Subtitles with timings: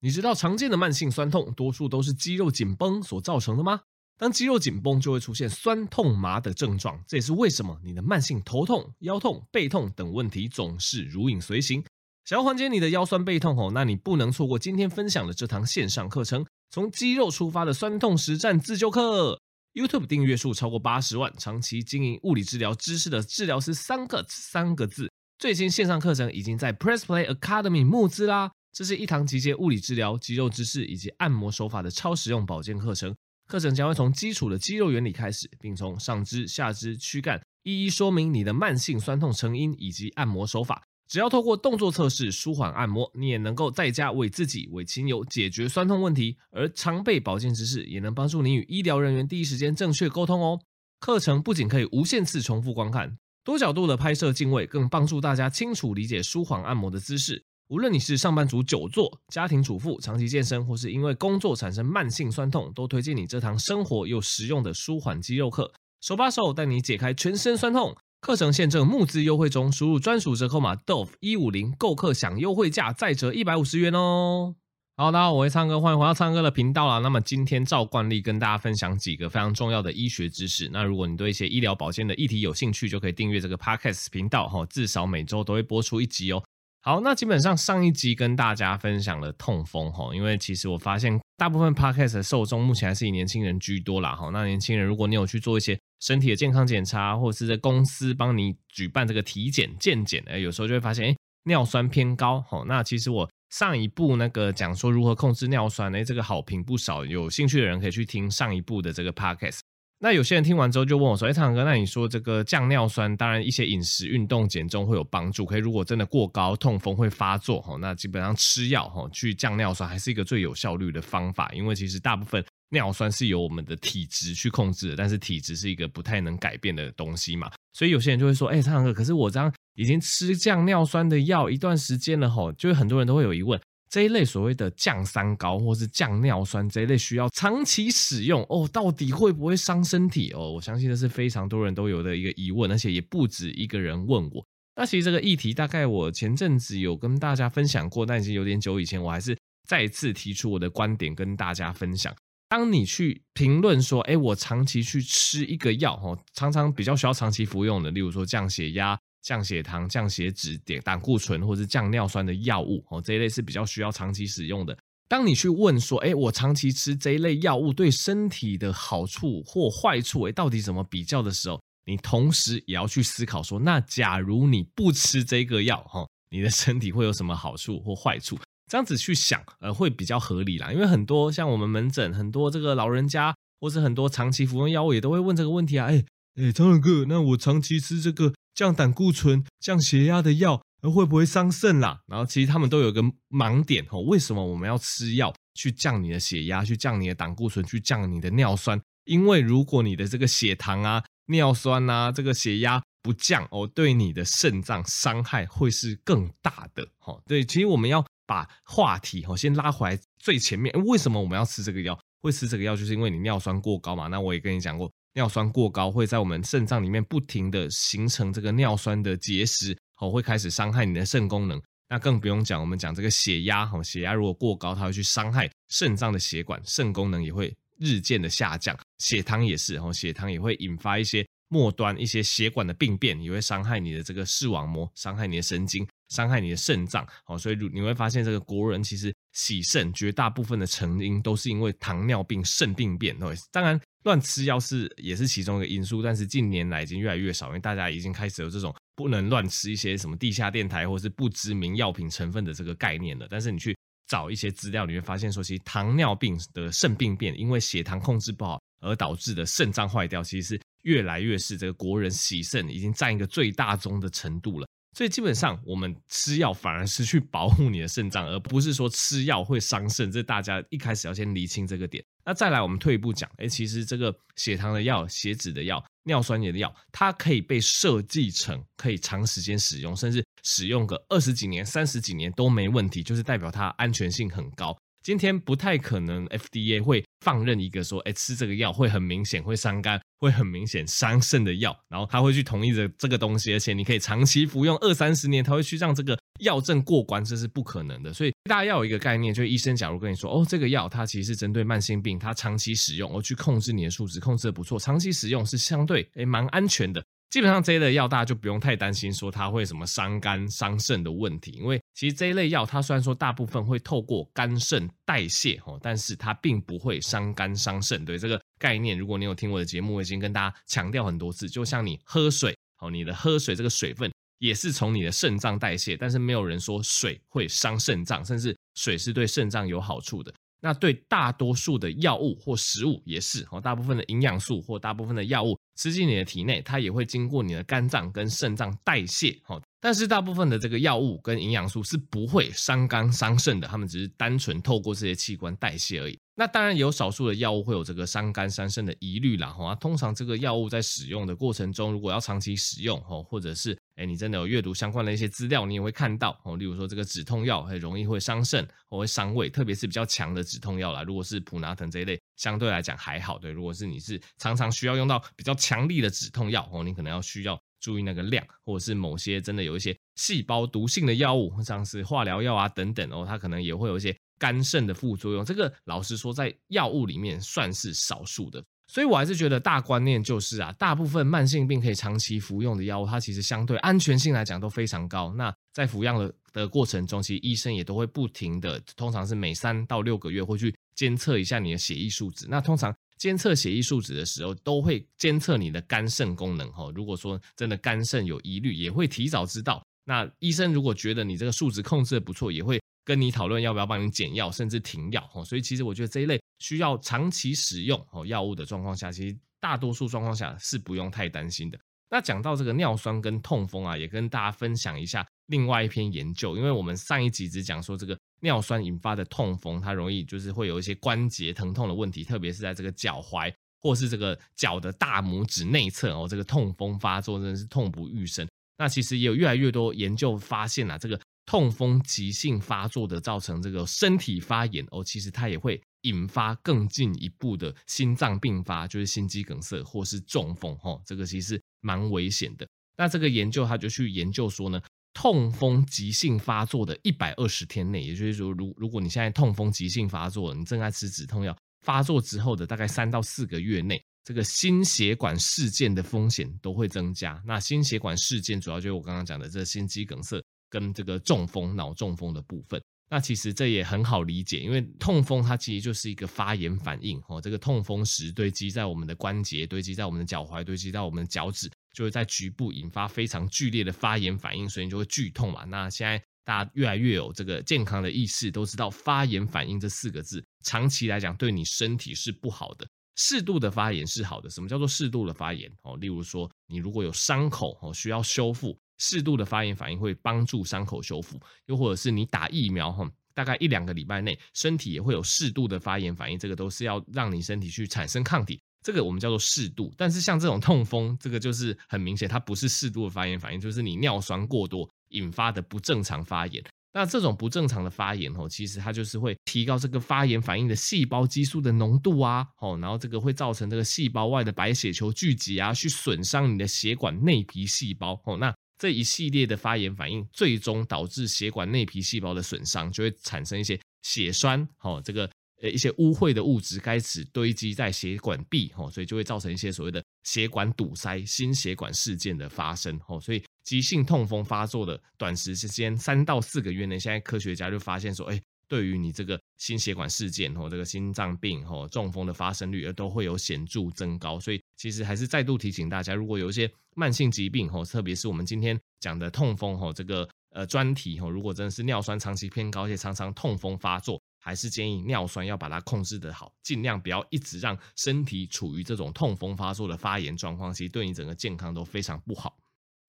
[0.00, 3.80] 你知道常见的慢性酸痛多数都是肌肉紧绷所造成的吗？
[4.16, 11.84] 当肌肉紧绷，就会出现酸痛麻的症状，这也是为什么你的慢性头痛、腰痛、背痛等问题总是如影随形。
[12.24, 19.40] 想要缓解你的腰酸背痛哦，那你不能错过今天分享的这堂线上课程——从肌肉出发的酸痛实战自救课。
[19.74, 25.10] YouTube 订阅数超过八十万，长期经营物理治疗知识的治疗师三个三个字。
[25.38, 28.50] 最新线上课程已经在 Press Play Academy 募资啦！
[28.78, 33.12] 这是一堂集结物理治疗、肌肉知识以及按摩手法的超实用保健课程。
[33.48, 40.84] 课程将会从基础的肌肉原理开始，并从上肢、下肢、躯干一一说明你的慢性酸痛成因以及按摩手法。
[41.08, 46.36] 只要透过动作测试、舒缓按摩，你也能够在家为自己、为亲友解决酸痛问题。
[46.52, 50.60] 而常备保健知识也能帮助你与医疗人员第一时间正确沟通哦。
[51.00, 57.44] 课程不仅可以无限次重复观看，多角度的拍摄镜位更帮助大家清楚理解舒缓按摩的姿势。
[57.68, 67.94] 无论你是上班族久坐、家庭主妇、长期健身，或是因为工作产生慢性酸痛，都推荐你这堂生活又实用的舒缓肌肉课，手把手带你解开全身酸痛。
[68.22, 74.54] 课程现正募资优惠中，输入专属折扣码 Dove 一五零购课享优惠价，再折一百五十元哦。
[74.96, 77.00] 好，大家好，我是唱歌，欢迎回到唱歌的频道啦。
[77.00, 80.70] 那么今天照惯例跟大家分享几个非常重要的医学知识。
[80.72, 86.42] 那如果你对一些医疗保健的议题有兴趣，就可以订阅这个 Podcast 频道哈，至少每周都会播出一集哦。
[86.80, 94.30] 好，那基本上上一集跟大家分享了痛风哈，因为其实我发现大部分 Podcast 的受众目前还是以年轻人居多啦哈。
[94.32, 102.40] 那年轻人，如果你有去做一些身体的健康检查，或者是在公司帮你举办这个体检健检，哎，有时候就会发现，哎，尿酸偏高。
[102.48, 109.58] 好，那其实我上一部那个讲说如何控制尿酸，哎，这个好评不少，有兴趣的人可以去听上一部的这个 podcast。
[110.00, 122.44] 那有些人听完之后就问我说，哎，苍哥，那你说这个降尿酸，当然一些饮食、运动、减重会有帮助，可以如果真的过高，痛风会发作，哈，那基本上吃药，哈，去降尿酸还是一个最有效率的方法，因为其实大部分。
[122.70, 133.58] 尿酸是由我们的体质去控制的，但是体质是一个不太能改变的东西嘛，所以有些人就会说，哎、欸，苍哥，可是我这样已经吃降尿酸的药一段时间了哈，就会很多人都会有疑问，
[133.90, 140.52] 这一类所谓的降三高或是降尿酸这一类需要长期使用哦，到底会不会伤身体哦？
[140.52, 144.44] 我相信这是非常多人都有的一个疑问，而且也不止一个人问我。
[144.76, 152.14] 那其实这个议题大概我前阵子有跟大家分享过，但已经有点久以前，我还是再次提出我的观点跟大家分享。
[152.48, 164.74] 当你去评论说，哎，我长期去吃一个药，哦，常常比较需要长期服用的，例如说降血压、降血糖、降血脂、点胆固醇或者是降尿酸的药物，哦，这一类是比较需要长期使用的。
[165.06, 178.38] 当你去问说，哎，我长期吃这一类药物对身体的好处或坏处，哎，到底怎么比较的时候，你同时也要去思考说，那假如你不吃这个药，哈，你的身体会有什么好处或坏处？
[178.70, 180.72] 这样子去想，呃，会比较合理啦。
[180.72, 185.86] 因为很多像我们门诊，很多这个老人家，或是很多长期服用药物，也都会问这个问题啊。
[185.86, 186.02] 哎，
[186.40, 192.00] 哎，苍蓝哥，那我长期吃这个降胆固醇、降血压的药，会不会伤肾啦？
[192.08, 194.00] 然后其实他们都有个盲点哦。
[194.00, 198.80] 为什么我们要吃药去降你的血压，去降你的胆固醇，去降你的尿酸？
[199.04, 206.88] 因为如果你的这个血糖啊、尿酸啊、这个血压不降哦，对你的肾脏伤害会是更大的。
[207.04, 208.04] 哦，对，其实我们要。
[208.28, 211.98] 把话题哈先拉回来最前面，为什么我们要吃这个药？
[212.20, 214.06] 会吃这个药，就是因为你尿酸过高嘛。
[214.08, 221.60] 那我也跟你讲过，尿酸过高会在我们肾脏里面不停的形成这个尿酸的结石，哦，会开始伤害你的肾功能。
[221.88, 228.78] 那更不用讲，我们讲这个血压，哈，血压如果过高，它会去伤害肾脏的血管，肾功能也会日渐的下降。
[228.98, 235.84] 血糖也是，哈，血糖也会引发一些末端一些血管的病变，也会伤害你的这个视网膜，伤害你的神经。
[236.08, 253.26] 伤害你的肾脏，哦，所以你会发现这个国人其实洗肾绝大部分的成因都是因为糖尿病肾病变，对，当然乱吃药是也是其中一个因素，但是近年来已经越来越少，因为大家已经开始有这种不能乱吃一些什么地下电台或是不知名药品成分的这个概念了。
[253.28, 253.76] 但是你去
[254.06, 264.66] 找一些资料，你会发现说，其实糖尿病的肾病变，因为血糖控制不好而导致的肾脏坏掉，其实是越来越是这个国人洗肾已经占一个最大宗的程度了。
[264.94, 270.10] 所以基本上，我们吃药反而是去保护你的肾脏，而不是说吃药会伤肾。
[270.10, 272.04] 这大家一开始要先厘清这个点。
[272.24, 284.76] 那再来，我们退一步讲，哎，其实这个血糖的药、血脂的药、尿酸盐的药，它可以被设计成可以长时间使用，甚至使用个二十几年、三十几年都没问题，就是代表它安全性很高。
[285.02, 298.12] 今天不太可能 FDA 会放任一个说，哎，吃这个药会很明显会伤肝，会很明显伤肾的药，然后他会去同意这这个东西，而且你可以长期服用二三十年，他会去让这个药证过关，这是不可能的。
[298.12, 307.02] 所以大家要有一个概念，就是医生假如跟你说，哦，这个药它其实是针对慢性病，它长期使用，而去控制你的数值，控制的不错，长期使用是相对诶蛮安全的。
[307.30, 318.02] 基本上这一类药大家就不用太担心说它会什么伤肝伤肾的问题，因为其实这一类药它虽然说大部分会透过肝肾代谢哦，但是它并不会伤肝伤肾。
[318.04, 330.32] 对这个概念，如果你有听我的节目，我已经跟大家强调很多次，就像你喝水哦，你的喝水这个水分也是从你的肾脏代谢，但是没有人说水会伤肾脏，甚至水是对肾脏有好处的。
[330.60, 339.62] 那对大多数的药物或食物也是哦，大部分的营养素或大部分的药物吃进你的体内，它也会经过你的肝脏跟肾脏代谢哦。
[339.80, 346.18] 但是大部分的这个药物跟营养素是不会伤肝伤肾的，它们只是单纯透过这些器官代谢而已。
[346.34, 349.72] 那当然有少数的药物会有这个伤肝伤肾的疑虑啦，哈。
[349.76, 361.02] 通常这个药物在使用的过程中，如果要长期使用，哈，或者是哎你真的有阅读相关的一些资料，你也会看到，哦，例如说这个止痛药很容易会伤肾或会伤胃，特别是比较强的止痛药啦。
[361.02, 363.50] 如果是普拿疼这一类，相对来讲还好，对。
[363.50, 374.16] 如果是你是常常需要用到比较强力的止痛药，哦，你可能要需要注意那个量，或者是某些真的有一些细胞毒性的药物，像是化疗药啊等等，哦，它可能也会有一些。
[374.40, 385.32] 肝肾的副作用，这个老实说，在药物里面算是少数的，所以我还是觉得大观念就是啊，大部分慢性病可以长期服用的药物，它其实相对安全性来讲都非常高。
[385.36, 392.46] 那在服药的的过程中，其实医生也都会不停的，通常是每三到六个月会去监测一下你的血液数值。
[392.48, 396.72] 那通常监测血液数值的时候，都会监测你的肝肾功能。
[396.72, 399.84] 哈，如果说真的肝肾有疑虑，也会提早知道。
[400.04, 402.80] 那医生如果觉得你这个数值控制的不错，也会。
[403.08, 411.78] 跟你讨论要不要帮你减药，甚至停药哦，所以其实我觉得这一类需要长期使用哦药物的状况下，其实大多数状况下是不用太担心的。
[412.10, 423.50] 那讲到这个尿酸跟痛风啊，也跟大家分享一下另外一篇研究，因为我们上一集只讲说这个尿酸引发的痛风，它容易就是会有一些关节疼痛的问题，特别是在这个脚踝
[423.80, 428.46] 或是这个脚的大拇指内侧哦，这个痛风发作真的是痛不欲生。
[428.76, 431.18] 那其实也有越来越多研究发现啊，这个。
[431.48, 442.68] 痛风急性发作的造成这个身体发炎哦，其实它也会引发更进一步的心脏病发，就是心肌梗塞或是中风哦，这个其实蛮危险的。
[442.98, 444.78] 那这个研究他就去研究说呢，
[445.14, 457.42] 痛风急性发作的一百二十天内，也就是说，如如果你现在痛风急性发作，你正在吃止痛药，发作之后的大概三到四个月内，这个心血管事件的风险都会增加。
[457.46, 460.38] 那心血管事件主要就是我刚刚讲的这心肌梗塞。
[460.68, 467.40] 跟这个中风、脑中风的部分，那其实这也很好理解，因为痛风它其实就是一个发炎反应哦。
[467.40, 475.64] 这个痛风石堆积在我们的关节，堆积在我们的脚踝，堆积在我们的脚趾，就会在局部引发非常剧烈的发炎反应，所以你就会剧痛嘛。
[475.64, 482.86] 那现在大家越来越有这个健康的意识，都知道发炎反应这四个字，长期来讲对你身体是不好的。
[483.16, 484.48] 适度的发炎是好的。
[484.48, 485.70] 什么叫做适度的发炎？
[485.82, 488.78] 哦，例如说你如果有伤口哦，需要修复。
[488.98, 499.94] 适度的发炎反应会帮助伤口修复，又或者是你打疫苗，哈，大概一两个礼拜内，身体也会有适度的发炎反应，这个都是要让你身体去产生抗体，这个我们叫做适度。
[499.96, 506.62] 但是像这种痛风，这个就是很明显，它不是适度的发炎反应，就是你尿酸过多引发的不正常发炎。
[506.92, 518.52] 那这种不正常的发炎，哦，其实它就是会提高这个发炎反应的细胞激素的浓度啊，哦，然后这个会造成这个细胞外的白血球聚集啊，去损伤你的血管内皮细胞，哦，那。
[518.78, 525.28] 这一系列的发炎反应，最终导致血管内皮细胞的损伤，就会产生一些血栓，哦，这个
[525.60, 538.40] 呃一些污秽的物质开始堆积在血管壁，哦，所以就会造成一些所谓的血管堵塞、心血管事件的发生，哦，所以急性痛风发作的短时之间三到四个月内，现在科学家就发现说，哎。
[538.68, 544.38] 对于你这个心血管事件哦这个心脏病哦中风的发生率，都会有显著增高。
[544.38, 562.56] 所以其实还是再度提醒大家，如果有一些慢性疾病哦，特别是我们今天讲的痛风哦，这个呃专题哦，如果真的是尿酸长期偏高，而且常常痛风发作，还是建议尿酸要把它控制得好，尽量不要一直让身体处于这种痛风发作的发炎状况，其实对你整个健康都非常不好。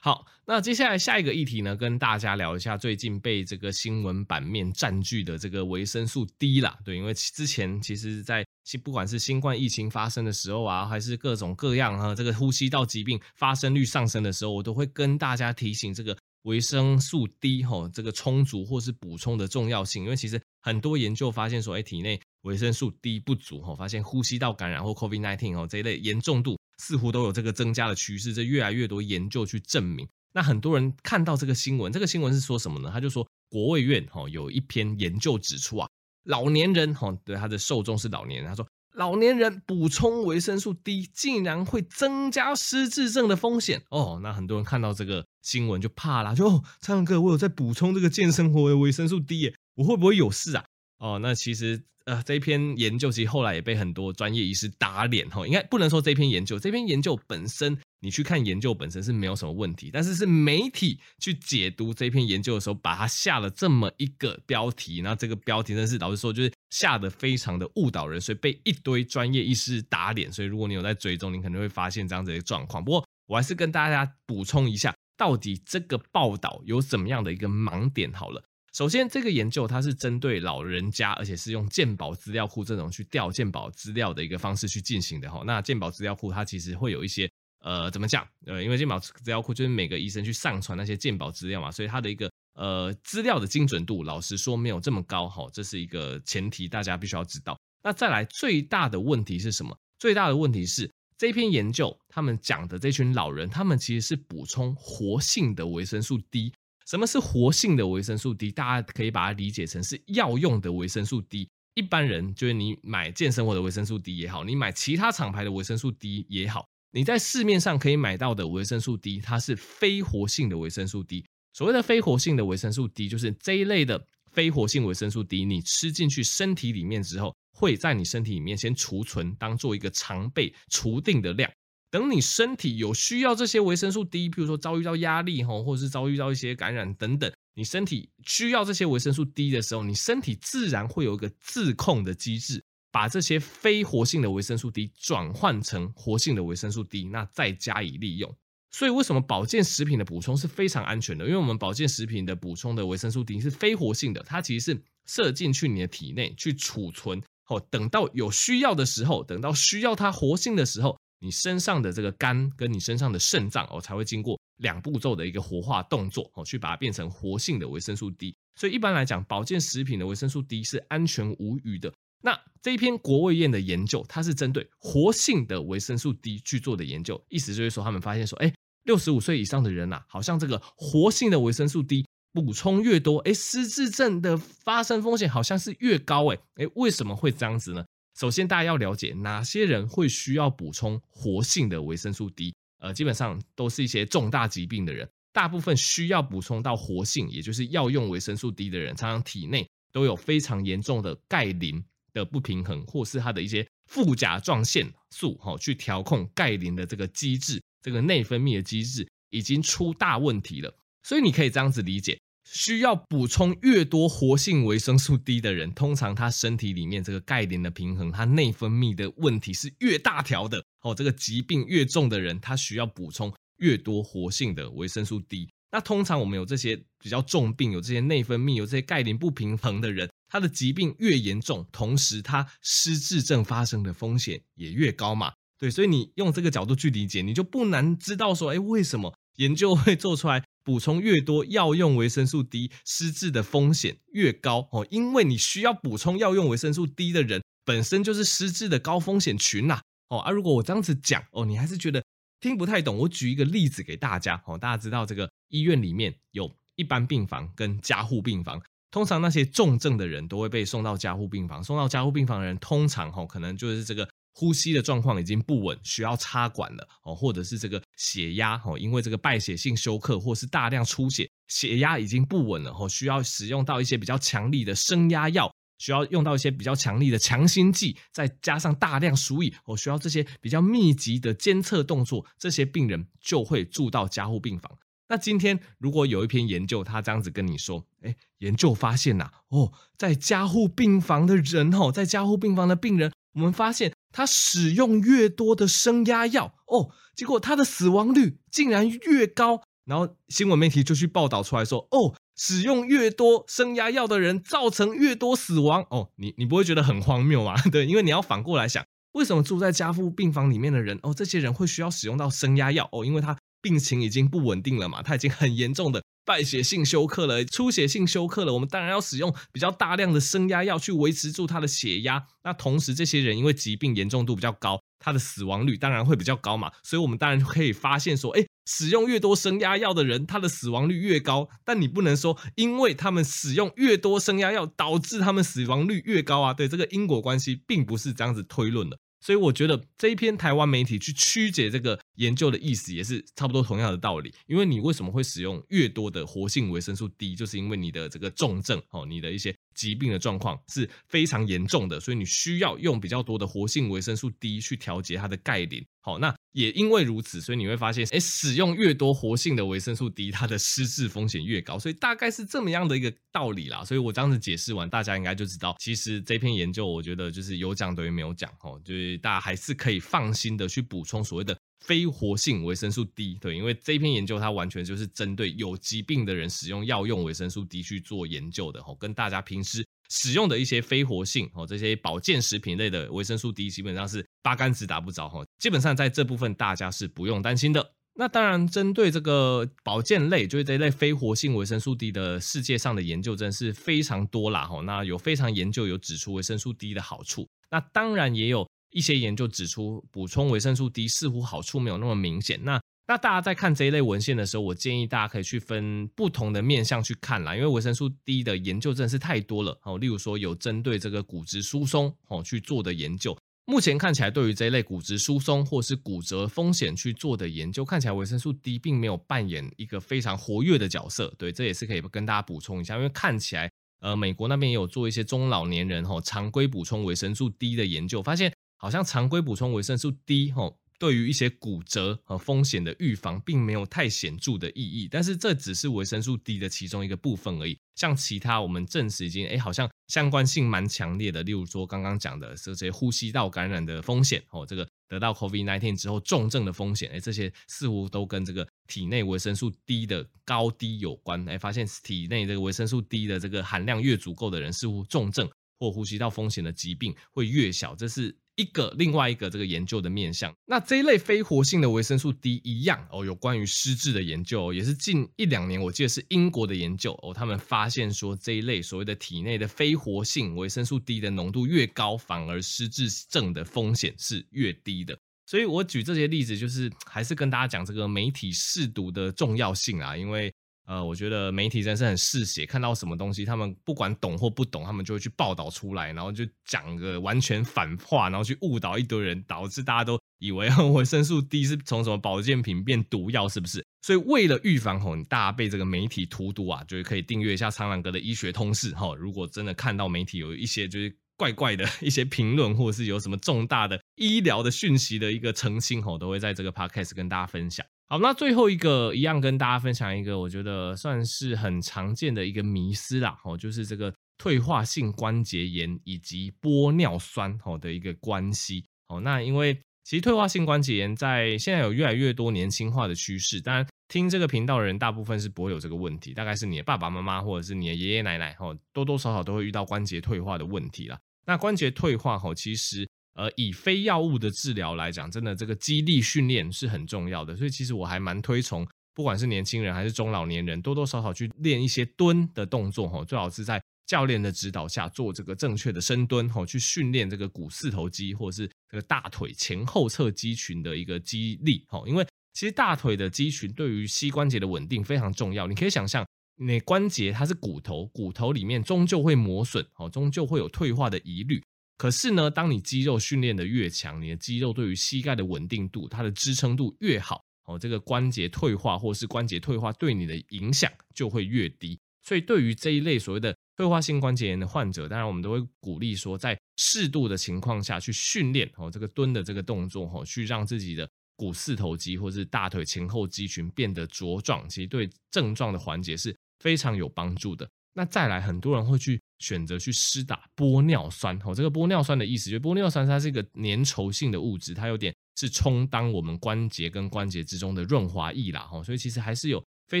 [0.06, 6.78] 好，那接下来下一个议题呢，跟大家聊一下最近被这个新闻版面占据的这个维生素 D 啦。
[6.84, 8.46] 对，因为之前其实，在
[8.84, 20.04] 不管是新冠疫情发生的时候啊，还是各种各样哈，这个呼吸道疾病发生率上升的时候，我都会跟大家提醒这个维生素 D 哈，这个充足或是补充的重要性。
[20.04, 30.06] 因为其实很多研究发现说，哎，体内维生素 D 不足，哈，发现呼吸道感染或 COVID-19 哦这一类严重度似乎都有这个增加的趋势，这越来越多研究去证明。
[30.32, 32.90] 那很多人看到这个新闻，这个新闻是说什么呢？
[32.92, 35.88] 他就说国卫院哈有一篇研究指出啊，
[36.24, 38.66] 老年人哈对他的受众是老年人，他说。
[38.94, 50.64] 老年人补充维生素 D 竟然会增加失智症的风险哦，那很多人看到这个新闻就怕啦，就哦，苍蓝鸽，我有在补充这个健生活的维生素 D 耶，我会不会有事啊？
[50.98, 51.82] 哦，那其实。
[52.06, 70.32] 呃，这篇研究其实后来也被很多专业医师打脸哈，应该不能说这篇研究，这篇研究本身你去看研究本身是没有什么问题，但是是媒体去解读这篇研究的时候，把它下了这么一个标题，然后这个标题真是老实说就是下得非常的误导人，所以被一堆专业医师打脸。
[70.32, 72.84] 所以如果你有在追踪，你可能会发现这样子的状况。
[72.84, 78.44] 不过我还是跟大家补充一下，到底这个报道有怎么样的一个盲点好了。
[78.76, 85.42] 首先，这个研究它是针对老人家，而且是用健保资料库这种去调健保资料的一个方式去进行的哈。
[85.46, 87.26] 那健保资料库它其实会有一些
[87.60, 88.28] 呃，怎么讲？
[88.44, 95.48] 呃，因为健保资料库就是每个医生去上传那些健保资料嘛，所以它的一个呃资料的精准度，老实说没有这么高哈。
[95.54, 97.58] 这是一个前提，大家必须要知道。
[97.82, 99.74] 那再来，最大的问题是什么？
[99.98, 106.52] 最大的问题是这篇研究他们讲的这群老人，他们其实是补充活性的维生素 D。
[106.86, 108.52] 什么是活性的维生素 D？
[108.52, 111.48] 大家可以把它理解成是药用的维生素 D。
[111.74, 121.24] 一般人就是你买健生活的维生素 D 也好，你买其他厂牌的维生素 D 也好，你在市面上可以买到的维生素 D，它是非活性的维生素 D。
[121.52, 131.50] 所谓的非活性的维生素 D，就是这一类的非活性维生素 D，你吃进去身体里面之后，会在你身体里面先储存，当做一个常备储定的量。
[131.96, 142.62] 等你身体有需要这些维生素 D，譬如说遭遇到压力哈，或者是遭遇到一些感染等等，你身体需要这些维生素 D 的时候，你身体自然会有一个自控的机制，
[142.92, 148.36] 把这些非活性的维生素 D 转换成活性的维生素 D，那再加以利用。
[148.70, 151.24] 所以为什么保健食品的补充是非常安全的？
[151.24, 160.98] 因为我们保健食品的补充的维生素 D 是非活性的，它其实是射进去你的体内去储存，哦，等到有需要的时候，等到需要它活性的时候。
[161.20, 168.34] 你身上的这个肝跟你身上的肾脏哦，才会经过两步骤的一个活化动作哦，去把它变成活性的维生素 D。
[168.54, 171.92] 所以一般来讲，保健食品的维生素 D 是安全无虞的。
[172.22, 178.52] 那这一篇国卫院的研究，它是针对活性的维生素 D 去做的研究，意思就是说，他们发现说，哎，
[178.84, 187.84] 六十五岁以上的人呐，好像这个活性的维生素 D 补充越多，哎，失智症的发生风险好像是越高，哎，哎，为什么会这样子呢？
[188.16, 192.54] 首先，大家要了解哪些人会需要补充活性的维生素 D。
[192.78, 210.74] 呃，基本上都是一些重大疾病的人，大部分需要补充到活性，也就是药用维生素 D 的人，常常体内都有非常严重的钙磷的不平衡，或是他的一些副甲状腺素，哈，去调控钙磷的这个机制，这个内分泌的机制已经出大问题了。
[211.02, 212.18] 所以你可以这样子理解。
[212.48, 220.94] 需要补充越多活性维生素 D 的人，通常他身体里面这个钙磷的平衡，他内分泌的问题是越大条的哦。
[220.94, 225.48] 这个疾病越重的人，他需要补充越多活性的维生素 D。
[225.72, 235.32] 那通常我们有这些比较重病，有这些内分泌，有这些钙磷不平衡的人，他的疾病越严重，同时他失智症发生的风险也越高嘛。
[235.58, 240.42] 对，所以你用这个角度去理解，你就不难知道说，哎，为什么研究会做出来？
[240.64, 252.02] 补充越多药用维生素 D，失智的风险越高哦，因为你需要补充药用维生素 D 的人本身就是失智的高风险群呐哦啊，如果我这样子讲哦，你还是觉得
[252.40, 264.08] 听不太懂，我举一个例子给大家哦，大家知道这个医院里面有一般病房跟加护病房，通常那些重症的人都会被送到加护病房，送到加护病房的人通常哦，可能就是这个。
[264.38, 284.70] 呼吸的状况已经不稳，需要插管了哦，或者是这个血压哦，因为这个败血性休克或是大量出血，血压已经不稳了哦，需要使用到一些比较强力的升压药，需要用到一些比较强力的强心剂，再加上大量输液哦，需要这些比较密集的监测动作，这些病人就会住到加护病房。
[285.08, 293.94] 那今天如果有一篇研究，他这样子跟你说，哎，研究发现呐，哦，在加护病房的人哦，在加护病房的病人，我们发现。
[294.16, 299.60] 他使用越多的升压药哦，结果他的死亡率竟然越高。
[299.84, 306.08] 然后新闻媒体就去报道出来说，哦，使用越多升压药的人造成越多死亡哦。
[306.16, 307.60] 你你不会觉得很荒谬吗？
[307.70, 308.82] 对，因为你要反过来想，
[309.12, 313.04] 为什么住在加护病房里面的人哦，这些人会需要使用到升压药哦？
[313.04, 322.26] 因为他病情已经不稳定了嘛，他已经很严重的败血性休克了，出血性休克了，我们当然要使用比较大量的升压药去维持住他的血压。
[322.42, 326.72] 那同时，这些人因为疾病严重度比较高，他的死亡率当然会比较高嘛。
[326.82, 331.48] 所以，我们当然就可以发现说，诶，使用越多升压药的人，他的死亡率越高。
[331.64, 336.52] 但你不能说，因为他们使用越多升压药，导致他们死亡率越高啊。
[336.52, 338.98] 对，这个因果关系并不是这样子推论的。
[339.26, 344.32] 所以我觉得这一篇台湾媒体去曲解这个研究的意思，也是差不多同样的道理。
[344.46, 355.84] 因为你为什么会使用越多的活性维生素 D，就是因为你的这个重症哦，你的一些疾病的状况是非常严重的，所以你需要用比较多的活性维生素 D 去调节它的钙磷。
[356.00, 361.78] 好，那也因为如此，所以你会发现，哎，使用越多活性的维生素 D，它的失智风险越高。
[361.78, 363.84] 所以大概是这么样的一个道理啦。
[363.84, 373.36] 所以我这样子解释完，大家应该就知道，其实这篇研究，我觉得就是有讲等于没有讲，哦，就是大家还是可以放心的去补充所谓的非活性维生素 D。
[373.38, 379.84] 对，因为这篇研究它完全就是针对有疾病的人使用药用维生素 D 去做研究的，哦，跟大家平时。
[380.10, 387.92] 使用的一些非活性哦，这些保健食品类的维生素 D 基本上是八竿子打不着哈，基本上在这部分大家是不用担心的。
[388.18, 394.80] 那当然，针对这个保健类，就是这一类非活性维生素 D 的世界上的研究真是非常多啦哈。
[394.80, 402.58] 那有非常研究有指出维生素 D 的好处，那当然也有一些研究指出补充维生素 D 似乎好处没有那么明显。
[402.64, 409.96] 那那大家在看这一类文献的时候，我建议大家可以去分不同的面向去看啦，因为维生素 D 的研究真的是太多了哦。
[409.96, 421.32] 例如说有针对这个骨质疏松哦去做的研究，目前看起来对于这一类骨质疏松或是骨折风险去做的研究，看起来维生素 D 并没有扮演一个非常活跃的角色。
[421.38, 423.70] 对，这也是可以跟大家补充一下，因为看起来
[424.00, 430.74] 呃美国那边也有做一些中老年人哦常规补充维生素 D 的研究，发现好像常规补充维生素 D 哦。
[430.98, 435.08] 对于一些骨折和风险的预防，并没有太显著的意义。
[435.10, 437.78] 但是这只是维生素 D 的其中一个部分而已。
[437.94, 441.42] 像其他我们证实已经，哎，好像相关性蛮强烈的。
[441.42, 451.48] 例如说刚刚讲的这些呼吸道感染的风险，哦，这个得到 COVID-19 之后重症的风险，哎，这些似乎都跟这个体内维生素 D 的高低有关。
[451.48, 455.48] 哎，发现体内这个维生素 D 的这个含量越足够的人，似乎重症
[455.78, 457.94] 或呼吸道风险的疾病会越小。
[457.94, 458.36] 这是。
[458.56, 475.18] 一个另外一个这个研究的面向，那这一类非活性的维生素 D 一样哦，有关于失智的研究，也是近一两年，我记得是英国的研究哦，他们发现说这一类所谓的体内的非活性维生素 D 的浓度越高，反而失智症的风险是越低的。
[475.46, 480.52] 所以我举这些例子，就是还是跟大家讲这个媒体识读的重要性啊，因为。
[480.86, 493.84] 呃，我觉得媒体真是很嗜血，看到什么东西，他们不管懂或不懂，他们就会去报道出来，然后就讲个完全反话，然后去误导一堆人，导致大家都以为维生素 D 是从什么保健品变毒药，是不是？
[494.02, 499.12] 所以为了预防吼，大家被这个媒体荼毒啊，就是可以订阅一下苍狼哥的医学通识哈。
[499.16, 507.84] 如果真的看到媒体有一些就是怪怪的 一些评论，或者是有什么重大的医疗的讯息的一个澄清吼，都会在这个 podcast 跟大家分享。
[508.08, 518.84] 好，那最后一个一样跟大家分享一个，我觉得算是很常见的一个迷思啦，哦，就是这个退化性关节炎以及玻尿酸哦的一个关系。
[519.08, 531.18] 哦，那因为其实退化性关节炎在现在有越来越多年轻化的趋势，当然听这个频道的人大部分是不会有这个问题，大概是你的爸爸妈妈或者是你的爷爷奶奶哦，多多少少都会遇到关节退化的问题啦。
[531.44, 533.08] 那关节退化哦，其实。
[533.36, 561.62] 呃，以非药物的治疗来讲，真的这个肌力训练是很重要的，所以其实我还蛮推崇，不管是年轻人还是中老年人，多多少少去练一些蹲的动作哈，最好是在教练的指导下做这个正确的深蹲哈，去训练这个股四头肌或者是这个大腿前后侧肌群的一个肌力哈，因为其实大腿的肌群对于膝关节的稳定非常重要，你可以想象，你关节它是骨头，骨头里面终究会磨损哦，终究会有退化的疑虑。
[561.96, 571.98] 可是呢，当你肌肉训练的越强，你的肌肉对于膝盖的稳定度、它的支撑度越好，哦，这个关节退化或是关节退化对你的影响就会越低。
[572.22, 587.68] 所以，对于这一类所谓的退化性关节炎的患者，当然我们都会鼓励说，在适度的情况下去训练哦，这个蹲的这个动作哦，去让自己的股四头肌或是大腿前后肌群变得茁壮，其实对症状的缓解是非常有帮助的。
[587.94, 591.38] 那再来，很多人会去选择去施打玻尿酸。
[591.44, 598.60] 哦，这个玻尿酸的意思，就是玻尿酸它是一个粘稠性的物质，它有点是充当我们关节跟关节之中的润滑液啦。
[598.60, 600.00] 哈，所以其实还是有非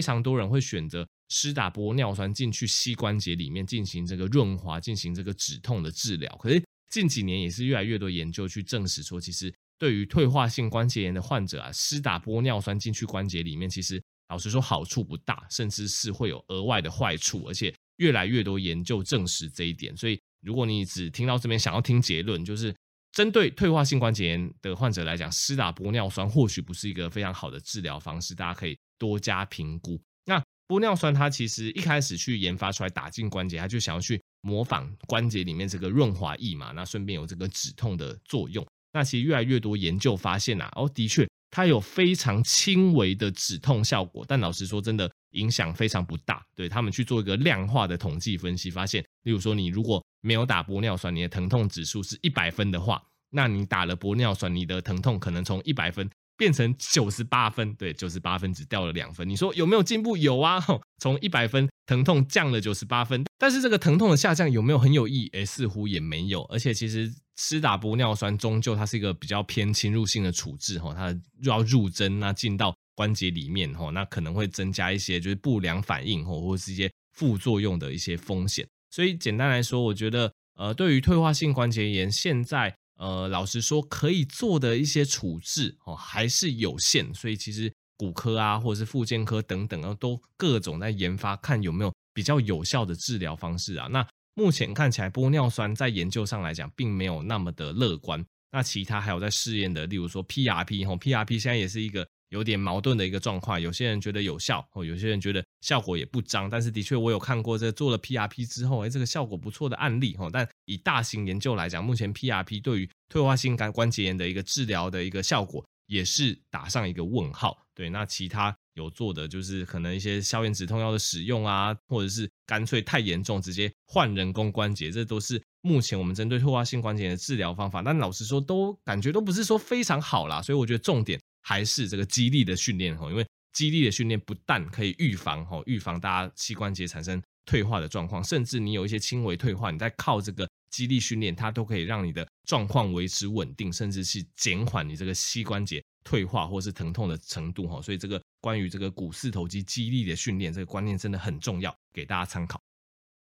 [0.00, 6.34] 常多人会选择施打玻尿酸进去膝关节里面进行这个润滑，进行这个止痛的治疗。
[6.40, 19.96] 可是近几年也是越来越多研究去证实说，其实对于退化性关节炎的患者啊，施打玻尿酸进去关节里面，其实老实说好处不大，甚至是会有额外的坏处，而且越来越多研究证实这一点。
[19.96, 22.74] 所以如果你只听到这边想要听结论，就是
[23.12, 30.00] 针对退化性关节炎的患者来讲，施打玻尿酸或许不是一个非常好的治疗方式，大家可以多加评估。
[30.26, 38.66] 那玻尿酸它其实一开始去研发出来打进关节，它就想要去模仿关节里面这个润滑液嘛，那顺便有这个止痛的作用。
[38.92, 46.44] 那其实越来越多研究发现啊，哦，的确它有非常轻微的止痛效果，但老实说，真的影响非常不大。
[46.54, 56.06] 对，他们去做一个量化的统计分析，发现，例如说你如果没有打玻尿酸，你的疼痛指数是一百分的话，那你打了玻尿酸，你的疼痛可能从一百分。
[56.38, 59.26] 变成九十八分，对，九十八分只掉了两分。
[59.26, 60.18] 你说有没有进步？
[60.18, 60.62] 有啊，
[60.98, 63.24] 从一百分疼痛降了九十八分。
[63.38, 65.30] 但是这个疼痛的下降有没有很有意义？
[65.32, 66.42] 诶，似乎也没有。
[66.44, 78.66] 而且其实施打玻尿酸终究它是一个比较偏侵入性的处置，哈，它要入针那进到关节里面，哈，那可能会增加一些就是不良反应，或或是一些副作用的一些风险。
[78.90, 82.76] 所以简单来说，我觉得，呃，对于退化性关节炎，现在。
[82.98, 93.88] 呃，老实说，可以做的一些处置哦，还是有限，所以其实骨科啊，或者是附件科等等啊，都各种在研发，看有没有比较有效的治疗方式啊。
[93.90, 98.24] 那目前看起来，玻尿酸在研究上来讲，并没有那么的乐观。
[98.52, 102.06] 那其他还有在试验的，例如说 PRP 哦，PRP 现在也是一个。
[102.30, 106.50] 有点矛盾的一个状况，有些人觉得有效，哦，有些人觉得效果也不彰。
[106.50, 110.28] 但是的确，我有看过这做了 PRP 之后，哎，这个效果不错的案例，哦。
[110.30, 117.58] 但以大型研究来讲，目前 PRP 对于退化性关关节炎的一个治疗的一个效果，也是打上一个问号。
[117.74, 127.82] 对，那其他有做的就是可能一些消炎止痛药的使用啊，或者是干脆太严重直接换人工关节，这都是目前我们针对退化性关节炎的治疗方法。
[127.82, 130.40] 但老实说，都感觉都不是说非常好啦。
[130.40, 131.20] 所以我觉得重点。
[131.48, 147.80] 还是这个肌力的训练哈，因为肌力的训练不但可以预防哈，预防大家膝关节产生退化的状况，甚至你有一些轻微退化，你在靠这个肌力训练，它都可以让你的状况维持稳定，甚至是减缓你这个膝关节退化或是疼痛的程度哈。
[147.80, 152.60] 所以这个关于这个股四头肌肌力的训练，这个观念真的很重要，给大家参考。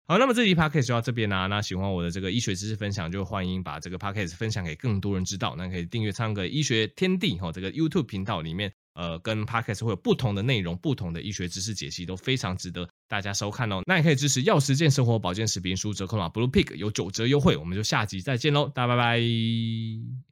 [0.06, 5.56] 好，那么这集 podcast 就到这边啦、那喜欢我的这个医学知识分享，就欢迎把这个 podcast 分享给更多人知道。
[5.56, 13.80] 那可以订阅唱个医学天地哈，这个 YouTube 频道里面，呃，跟 podcast 会有不同的内容，不同的医学知识解析，都非常值得大家收看哦。
[13.86, 17.56] 那也可以支持药食健生活保健食品输折扣码 Blue Pig 有九折优惠。
[17.56, 20.31] 我们就下集再见喽，大家拜拜。